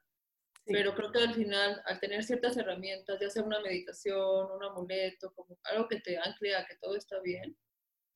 [0.65, 5.31] Pero creo que al final, al tener ciertas herramientas, ya sea una meditación, un amuleto,
[5.35, 7.55] como algo que te ancle a que todo está bien,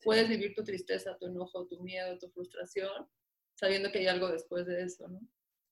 [0.03, 3.07] puedes vivir tu tristeza, tu enojo, tu miedo, tu frustración,
[3.55, 5.21] sabiendo que hay algo después de eso, ¿no?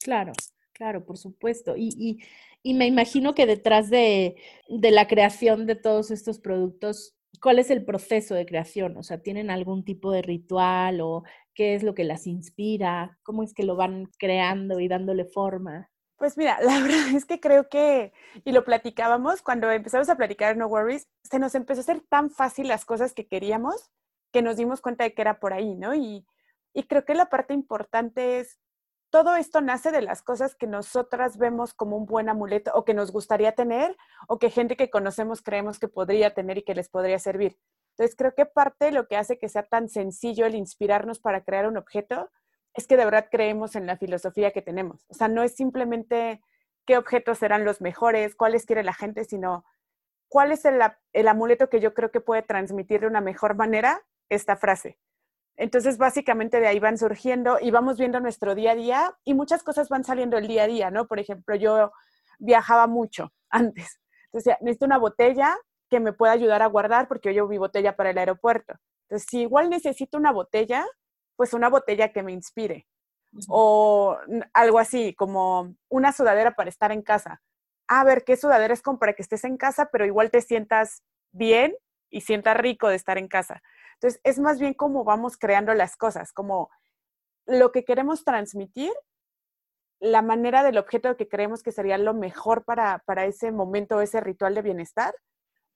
[0.00, 0.32] Claro,
[0.72, 1.76] claro, por supuesto.
[1.78, 2.18] Y, y,
[2.62, 4.36] y me imagino que detrás de,
[4.68, 8.96] de la creación de todos estos productos ¿Cuál es el proceso de creación?
[8.96, 13.18] O sea, ¿tienen algún tipo de ritual o qué es lo que las inspira?
[13.22, 15.90] ¿Cómo es que lo van creando y dándole forma?
[16.16, 18.12] Pues mira, la verdad es que creo que,
[18.44, 22.30] y lo platicábamos, cuando empezamos a platicar No Worries, se nos empezó a hacer tan
[22.30, 23.90] fácil las cosas que queríamos
[24.36, 25.94] que nos dimos cuenta de que era por ahí, ¿no?
[25.94, 26.26] Y,
[26.74, 28.58] y creo que la parte importante es
[29.10, 32.94] todo esto nace de las cosas que nosotras vemos como un buen amuleto o que
[32.94, 33.96] nos gustaría tener
[34.28, 37.58] o que gente que conocemos creemos que podría tener y que les podría servir.
[37.90, 41.44] Entonces, creo que parte de lo que hace que sea tan sencillo el inspirarnos para
[41.44, 42.30] crear un objeto
[42.74, 45.06] es que de verdad creemos en la filosofía que tenemos.
[45.08, 46.42] O sea, no es simplemente
[46.86, 49.64] qué objetos serán los mejores, cuáles quiere la gente, sino
[50.28, 54.56] cuál es el, amuleto que yo creo que puede transmitir de una mejor manera esta
[54.56, 54.98] frase.
[55.56, 59.62] Entonces, básicamente de ahí van surgiendo y vamos viendo nuestro día a día y muchas
[59.62, 61.06] cosas van saliendo el día a día, ¿no?
[61.06, 61.92] Por ejemplo, yo
[62.38, 63.98] viajaba mucho antes.
[64.26, 65.56] Entonces, necesito una botella
[65.88, 68.74] que me pueda ayudar a guardar porque yo llevo mi botella para el aeropuerto.
[69.08, 70.84] Entonces, si igual necesito una botella,
[71.36, 72.86] pues una botella que me inspire.
[73.48, 74.18] O
[74.54, 77.42] algo así, como una sudadera para estar en casa.
[77.86, 81.02] A ver, ¿qué sudadera es como para que estés en casa, pero igual te sientas
[81.32, 81.74] bien
[82.10, 83.62] y sientas rico de estar en casa?
[83.96, 86.70] Entonces, es más bien como vamos creando las cosas, como
[87.46, 88.92] lo que queremos transmitir,
[90.00, 94.20] la manera del objeto que creemos que sería lo mejor para, para ese momento, ese
[94.20, 95.14] ritual de bienestar.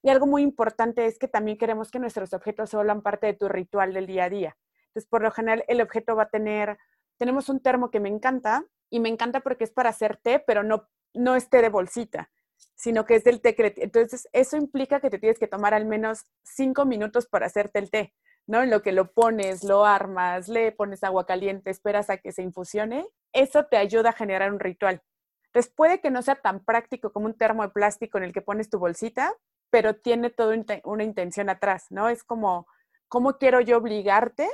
[0.02, 3.34] Y algo muy importante es que también queremos que nuestros objetos se vuelvan parte de
[3.34, 4.56] tu ritual del día a día.
[4.88, 6.78] Entonces, por lo general, el objeto va a tener,
[7.16, 10.62] tenemos un termo que me encanta y me encanta porque es para hacer té, pero
[10.62, 12.30] no, no es té de bolsita,
[12.74, 13.54] sino que es del té.
[13.76, 17.90] Entonces, eso implica que te tienes que tomar al menos cinco minutos para hacerte el
[17.90, 18.14] té.
[18.46, 18.62] ¿no?
[18.62, 22.42] En lo que lo pones, lo armas, le pones agua caliente, esperas a que se
[22.42, 25.02] infusione, eso te ayuda a generar un ritual.
[25.46, 28.42] Entonces puede que no sea tan práctico como un termo de plástico en el que
[28.42, 29.34] pones tu bolsita,
[29.70, 32.08] pero tiene toda una intención atrás, ¿no?
[32.08, 32.66] Es como,
[33.08, 34.48] ¿cómo quiero yo obligarte,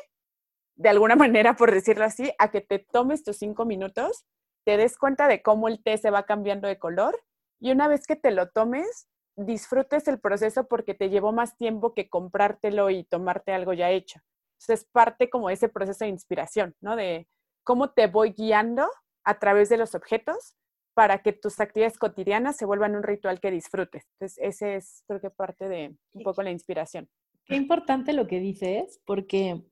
[0.75, 4.27] de alguna manera, por decirlo así, a que te tomes tus cinco minutos,
[4.65, 7.23] te des cuenta de cómo el té se va cambiando de color
[7.61, 11.95] y una vez que te lo tomes, disfrutes el proceso porque te llevó más tiempo
[11.95, 14.21] que comprártelo y tomarte algo ya hecho.
[14.55, 16.97] Entonces es parte como de ese proceso de inspiración, ¿no?
[16.97, 17.29] De
[17.63, 18.89] cómo te voy guiando
[19.25, 20.57] a través de los objetos
[20.95, 24.07] para que tus actividades cotidianas se vuelvan un ritual que disfrutes.
[24.13, 27.09] Entonces ese es creo que parte de un poco la inspiración.
[27.45, 29.63] Qué importante lo que dices, porque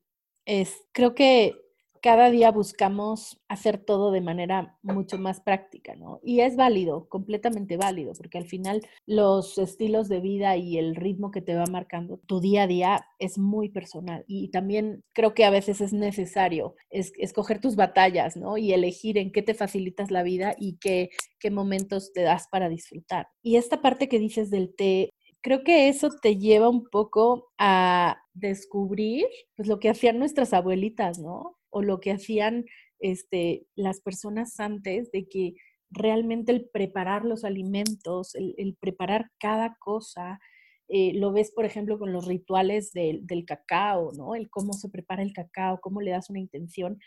[0.45, 1.64] es, creo que
[2.05, 6.19] cada día buscamos hacer todo de manera mucho más práctica, ¿no?
[6.21, 11.31] Y es válido, completamente válido, porque al final los estilos de vida y el ritmo
[11.31, 14.23] que te va marcando tu día a día es muy personal.
[14.27, 18.59] Y también creo que a veces es necesario escoger tus batallas, ¿no?
[18.59, 22.69] Y elegir en qué te facilitas la vida y qué, qué momentos te das para
[22.69, 23.29] disfrutar.
[23.41, 25.09] Y esta parte que dices del té,
[25.41, 31.17] creo que eso te lleva un poco a descubrir pues lo que hacían nuestras abuelitas,
[31.17, 31.57] ¿no?
[31.75, 32.63] O lo que hacían
[32.99, 35.55] este, las personas antes de que
[35.91, 40.39] realmente el preparar los alimentos, el, preparar cada cosa,
[40.87, 44.35] eh, lo ves, por ejemplo, con los rituales del, del cacao, ¿no?
[44.35, 46.97] El cómo se prepara el cacao, cómo le das una intención,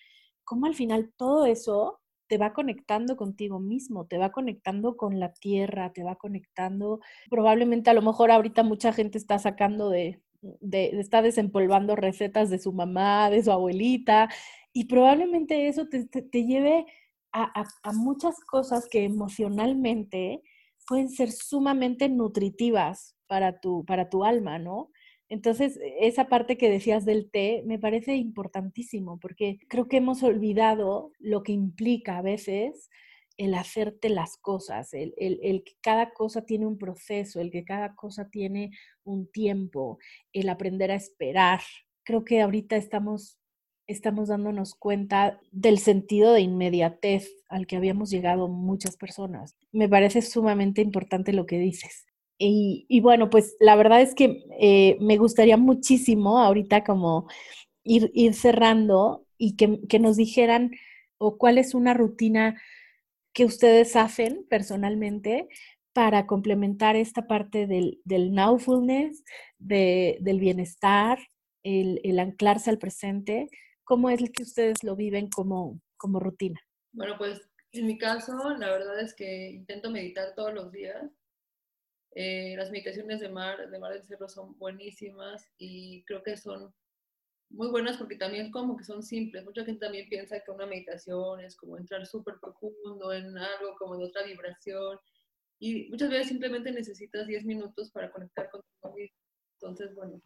[0.44, 5.32] cómo al final todo eso te va conectando contigo mismo, te va conectando con la
[5.32, 7.00] tierra, te va conectando,
[7.30, 12.58] probablemente a lo mejor ahorita mucha gente está sacando de, de, está desempolvando recetas de
[12.58, 14.28] su mamá, de su abuelita,
[14.72, 16.86] y probablemente eso te, lleve
[17.32, 20.42] a, muchas cosas que emocionalmente
[20.86, 24.90] pueden ser sumamente nutritivas para tu, para tu alma, ¿no?
[25.28, 31.12] Entonces, esa parte que decías del té me parece importantísimo porque creo que hemos olvidado
[31.18, 32.88] lo que implica a veces
[33.38, 35.14] el hacerte las cosas, el,
[35.64, 38.72] que cada cosa tiene un proceso, el que cada cosa tiene
[39.04, 39.98] un tiempo,
[40.32, 41.60] el aprender a esperar.
[42.04, 43.38] Creo que ahorita estamos,
[43.86, 49.56] estamos dándonos cuenta del sentido de inmediatez al que habíamos llegado muchas personas.
[49.70, 52.06] Me parece sumamente importante lo que dices.
[52.40, 57.26] Y, bueno, pues la verdad es que eh, me gustaría muchísimo ahorita como
[57.82, 60.70] ir, ir cerrando y que, que nos dijeran
[61.18, 62.60] o cuál es una rutina
[63.38, 65.46] que ustedes hacen personalmente
[65.92, 69.22] para complementar esta parte del, del nowfulness,
[69.58, 71.20] del bienestar,
[71.62, 73.48] el, anclarse al presente?
[73.84, 76.60] ¿Cómo es que ustedes lo viven como, como rutina?
[76.90, 81.08] Bueno, pues en mi caso, la verdad es que intento meditar todos los días.
[82.16, 86.74] Eh, las meditaciones de Mar, de Mar del Cerro son buenísimas y creo que son
[87.50, 89.44] muy buenas porque también como que son simples.
[89.44, 93.96] Mucha gente también piensa que una meditación es como entrar súper profundo en algo como
[93.96, 94.98] de otra vibración
[95.58, 99.16] y muchas veces simplemente necesitas 10 minutos para conectar con tu mismo.
[99.54, 100.20] Entonces, bueno,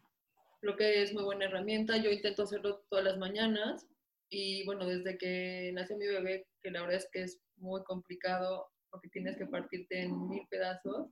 [0.61, 1.97] creo que es muy buena herramienta.
[1.97, 3.87] Yo intento hacerlo todas las mañanas
[4.29, 8.67] y bueno, desde que nació mi bebé, que la verdad es que es muy complicado
[8.91, 11.09] porque tienes que partirte en mil pedazos,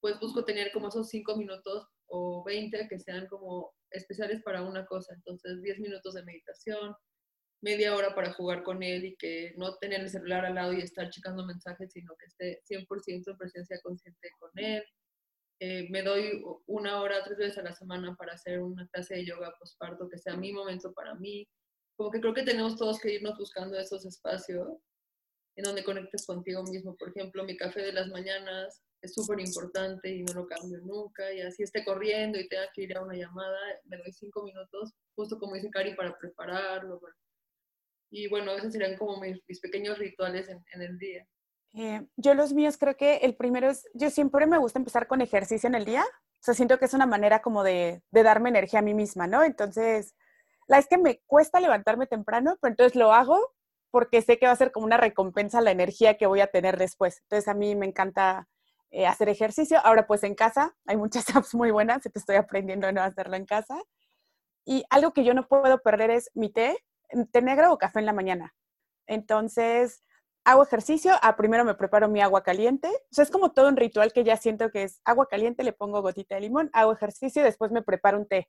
[0.00, 4.86] pues busco tener como esos 5 minutos o 20 que sean como especiales para una
[4.86, 5.14] cosa.
[5.14, 6.94] Entonces, 10 minutos de meditación,
[7.62, 10.80] media hora para jugar con él y que no tener el celular al lado y
[10.80, 14.84] estar checando mensajes, sino que esté 100% en presencia consciente con él.
[15.60, 19.26] Eh, me doy una hora, tres veces a la semana para hacer una clase de
[19.26, 21.46] yoga postparto que sea mi momento para mí.
[21.96, 24.66] Como que creo que tenemos todos que irnos buscando esos espacios
[25.56, 26.96] en donde conectes contigo mismo.
[26.96, 31.32] Por ejemplo, mi café de las mañanas, es súper importante y no lo cambio nunca.
[31.32, 34.94] Y así esté corriendo y tenga que ir a una llamada, me doy cinco minutos,
[35.14, 37.00] justo como dice Cari, para prepararlo.
[38.10, 41.26] Y bueno, esos serían como mis, pequeños rituales en, el día.
[41.74, 45.20] Eh, yo los míos creo que el primero es, yo siempre me gusta empezar con
[45.20, 46.02] ejercicio en el día.
[46.02, 49.26] O sea, siento que es una manera como de, de darme energía a mí misma,
[49.26, 49.44] ¿no?
[49.44, 50.14] Entonces,
[50.66, 53.54] la es que me cuesta levantarme temprano, pero entonces lo hago
[53.90, 56.46] porque sé que va a ser como una recompensa a la energía que voy a
[56.46, 57.20] tener después.
[57.22, 58.48] Entonces, a mí me encanta
[58.90, 59.78] eh, hacer ejercicio.
[59.84, 63.46] Ahora, pues en casa, hay muchas apps muy buenas, te estoy aprendiendo a hacerlo en
[63.46, 63.80] casa.
[64.64, 66.76] Y algo que yo no puedo perder es mi té,
[67.32, 68.54] té negro o café en la mañana.
[69.06, 70.04] Entonces,
[70.44, 73.68] hago ejercicio, a ah, primero me preparo mi agua caliente, o sea, es como todo
[73.68, 76.92] un ritual que ya siento que es agua caliente, le pongo gotita de limón, hago
[76.92, 78.48] ejercicio después me preparo un té.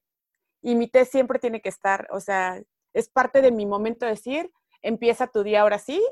[0.62, 2.62] Y mi té siempre tiene que estar, o sea,
[2.94, 6.04] es parte de mi momento de decir, empieza tu día ahora sí,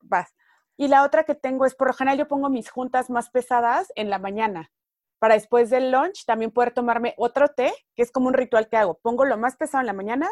[0.00, 0.34] vas.
[0.76, 3.92] Y la otra que tengo es, por lo general yo pongo mis juntas más pesadas
[3.94, 4.70] en la mañana,
[5.18, 8.76] para después del lunch también poder tomarme otro té, que es como un ritual que
[8.76, 8.98] hago.
[9.00, 10.28] Pongo lo más pesado en la mañana,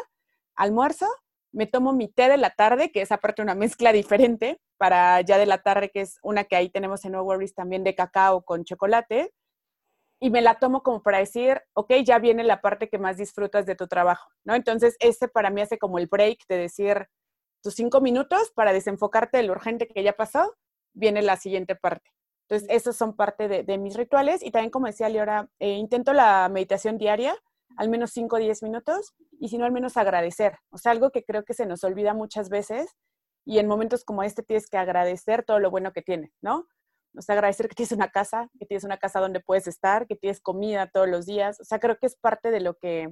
[0.55, 1.07] almuerzo,
[1.51, 5.37] me tomo mi té de la tarde, que es aparte una mezcla diferente, para ya
[5.37, 8.43] de la tarde, que es una que ahí tenemos en No Worries también de cacao
[8.43, 9.33] con chocolate,
[10.19, 13.65] y me la tomo como para decir, ok, ya viene la parte que más disfrutas
[13.65, 14.55] de tu trabajo, ¿no?
[14.55, 17.07] Entonces, ese para mí hace como el break de decir,
[17.63, 20.55] tus cinco minutos para desenfocarte de lo urgente que ya pasó,
[20.93, 22.11] viene la siguiente parte.
[22.47, 26.49] Entonces, esos son parte de, mis rituales y también, como decía Liora, eh, intento la
[26.49, 27.35] meditación diaria,
[27.77, 30.59] al menos 5 o 10 minutos, y si no, al menos agradecer.
[30.69, 32.91] O sea, algo que creo que se nos olvida muchas veces
[33.45, 36.67] y en momentos como este tienes que agradecer todo lo bueno que tienes, ¿no?
[37.17, 40.15] O sea, agradecer que tienes una casa, que tienes una casa donde puedes estar, que
[40.15, 41.59] tienes comida todos los días.
[41.59, 43.09] O sea, creo que es parte de lo que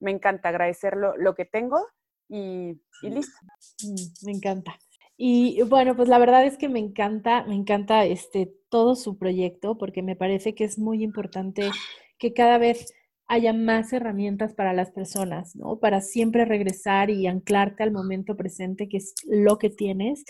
[0.00, 1.86] me encanta, agradecer lo, que tengo
[2.30, 3.36] y, y listo.
[3.82, 4.78] Mm, me encanta.
[5.16, 9.76] Y bueno, pues la verdad es que me encanta, me encanta este todo su proyecto
[9.76, 11.70] porque me parece que es muy importante
[12.18, 12.94] que cada vez
[13.26, 15.78] haya más herramientas para las personas, ¿no?
[15.78, 20.24] Para siempre regresar y anclarte al momento presente, que es lo que tienes.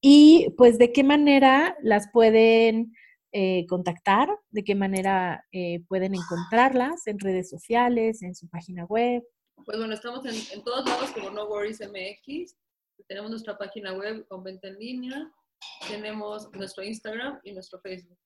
[0.00, 2.92] Y pues de qué manera las pueden
[3.32, 9.24] eh, contactar, de qué manera eh, pueden encontrarlas en redes sociales, en su página web.
[9.64, 12.56] Pues bueno, estamos en, todos lados como No Worries MX.
[13.08, 15.32] Tenemos nuestra página web con venta en línea,
[15.88, 18.18] tenemos nuestro Instagram y nuestro Facebook.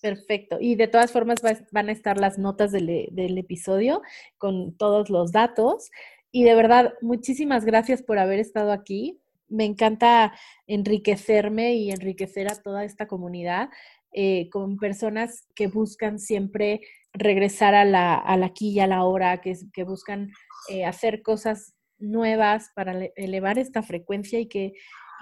[0.00, 0.58] Perfecto.
[0.60, 1.38] Y de todas formas
[1.70, 4.02] van a estar las notas del, episodio
[4.36, 5.90] con todos los datos.
[6.30, 9.20] Y de verdad, muchísimas gracias por haber estado aquí.
[9.48, 10.34] Me encanta
[10.66, 13.70] enriquecerme y enriquecer a toda esta comunidad
[14.12, 16.82] eh, con personas que buscan siempre
[17.14, 20.30] regresar a la, aquí y a la hora, que, que buscan
[20.68, 24.72] eh, hacer cosas nuevas para elevar esta frecuencia y que,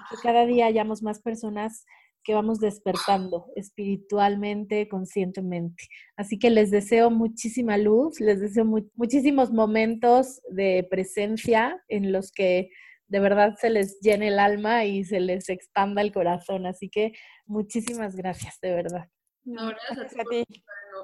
[0.09, 1.85] que cada día hayamos más personas
[2.23, 5.83] que vamos despertando espiritualmente, conscientemente.
[6.15, 8.65] Así que les deseo muchísima luz, les deseo
[8.95, 12.69] muchísimos momentos de presencia en los que
[13.07, 16.65] de verdad se les llene el alma y se les expanda el corazón.
[16.65, 17.13] Así que
[17.45, 19.09] muchísimas gracias, de verdad.
[19.43, 20.45] No, gracias a ti.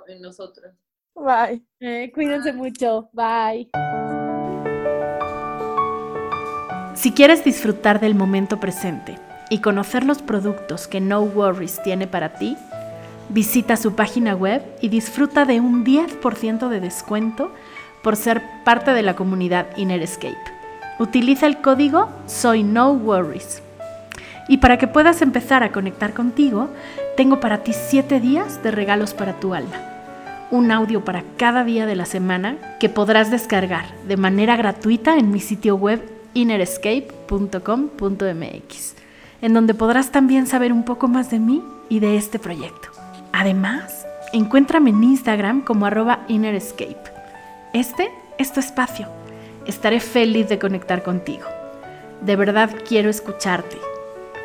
[0.07, 0.75] En nosotras.
[1.15, 1.63] Bye.
[1.79, 3.09] Eh, cuídense mucho.
[3.13, 3.69] Bye.
[6.95, 9.17] Si quieres disfrutar del momento presente,
[9.49, 12.55] y conocer los productos que No Worries tiene para ti,
[13.29, 17.51] visita su página web y disfruta de un 10% de descuento
[18.03, 20.37] por ser parte de la comunidad Innerscape.
[20.99, 23.61] Utiliza el código Soy No Worries.
[24.49, 26.67] Y para que puedas empezar a conectar contigo,
[27.15, 29.77] tengo para ti 7 días de regalos para tu alma.
[30.51, 35.31] Un audio para cada día de la semana que podrás descargar de manera gratuita en
[35.31, 36.01] mi sitio web
[36.33, 38.95] innerscape.com.mx
[39.41, 42.89] en donde podrás también saber un poco más de mí y de este proyecto.
[43.31, 47.11] Además, encuéntrame en Instagram como arroba innerescape.
[47.73, 49.07] Este es tu espacio.
[49.65, 51.45] Estaré feliz de conectar contigo.
[52.21, 53.77] De verdad quiero escucharte.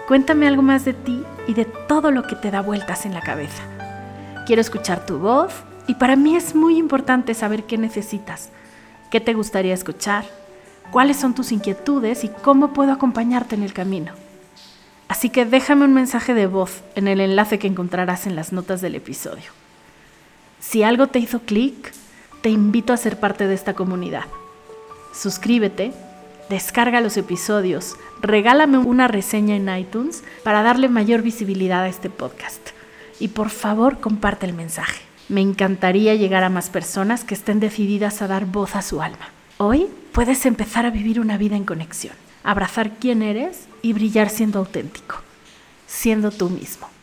[0.06, 3.22] Cuéntame algo más de ti y de todo lo que te da vueltas en la
[3.22, 3.62] cabeza.
[4.46, 5.52] Quiero escuchar tu voz
[5.86, 8.50] y para mí es muy importante saber qué necesitas,
[9.10, 10.26] qué te gustaría escuchar,
[10.90, 14.12] cuáles son tus inquietudes y cómo puedo acompañarte en el camino.
[15.08, 18.82] Así que déjame un mensaje de voz en el enlace que encontrarás en las notas
[18.82, 19.52] del episodio.
[20.60, 21.92] Si algo te hizo clic,
[22.42, 24.24] te invito a ser parte de esta comunidad.
[25.14, 25.92] Suscríbete,
[26.48, 32.70] descarga los episodios, regálame una reseña en iTunes para darle mayor visibilidad a este podcast.
[33.20, 35.02] Y por favor comparte el mensaje.
[35.28, 39.30] Me encantaría llegar a más personas que estén decididas a dar voz a su alma.
[39.58, 42.14] Hoy puedes empezar a vivir una vida en conexión
[42.44, 45.16] abrazar quién eres y brillar siendo auténtico,
[45.86, 46.93] siendo tú mismo.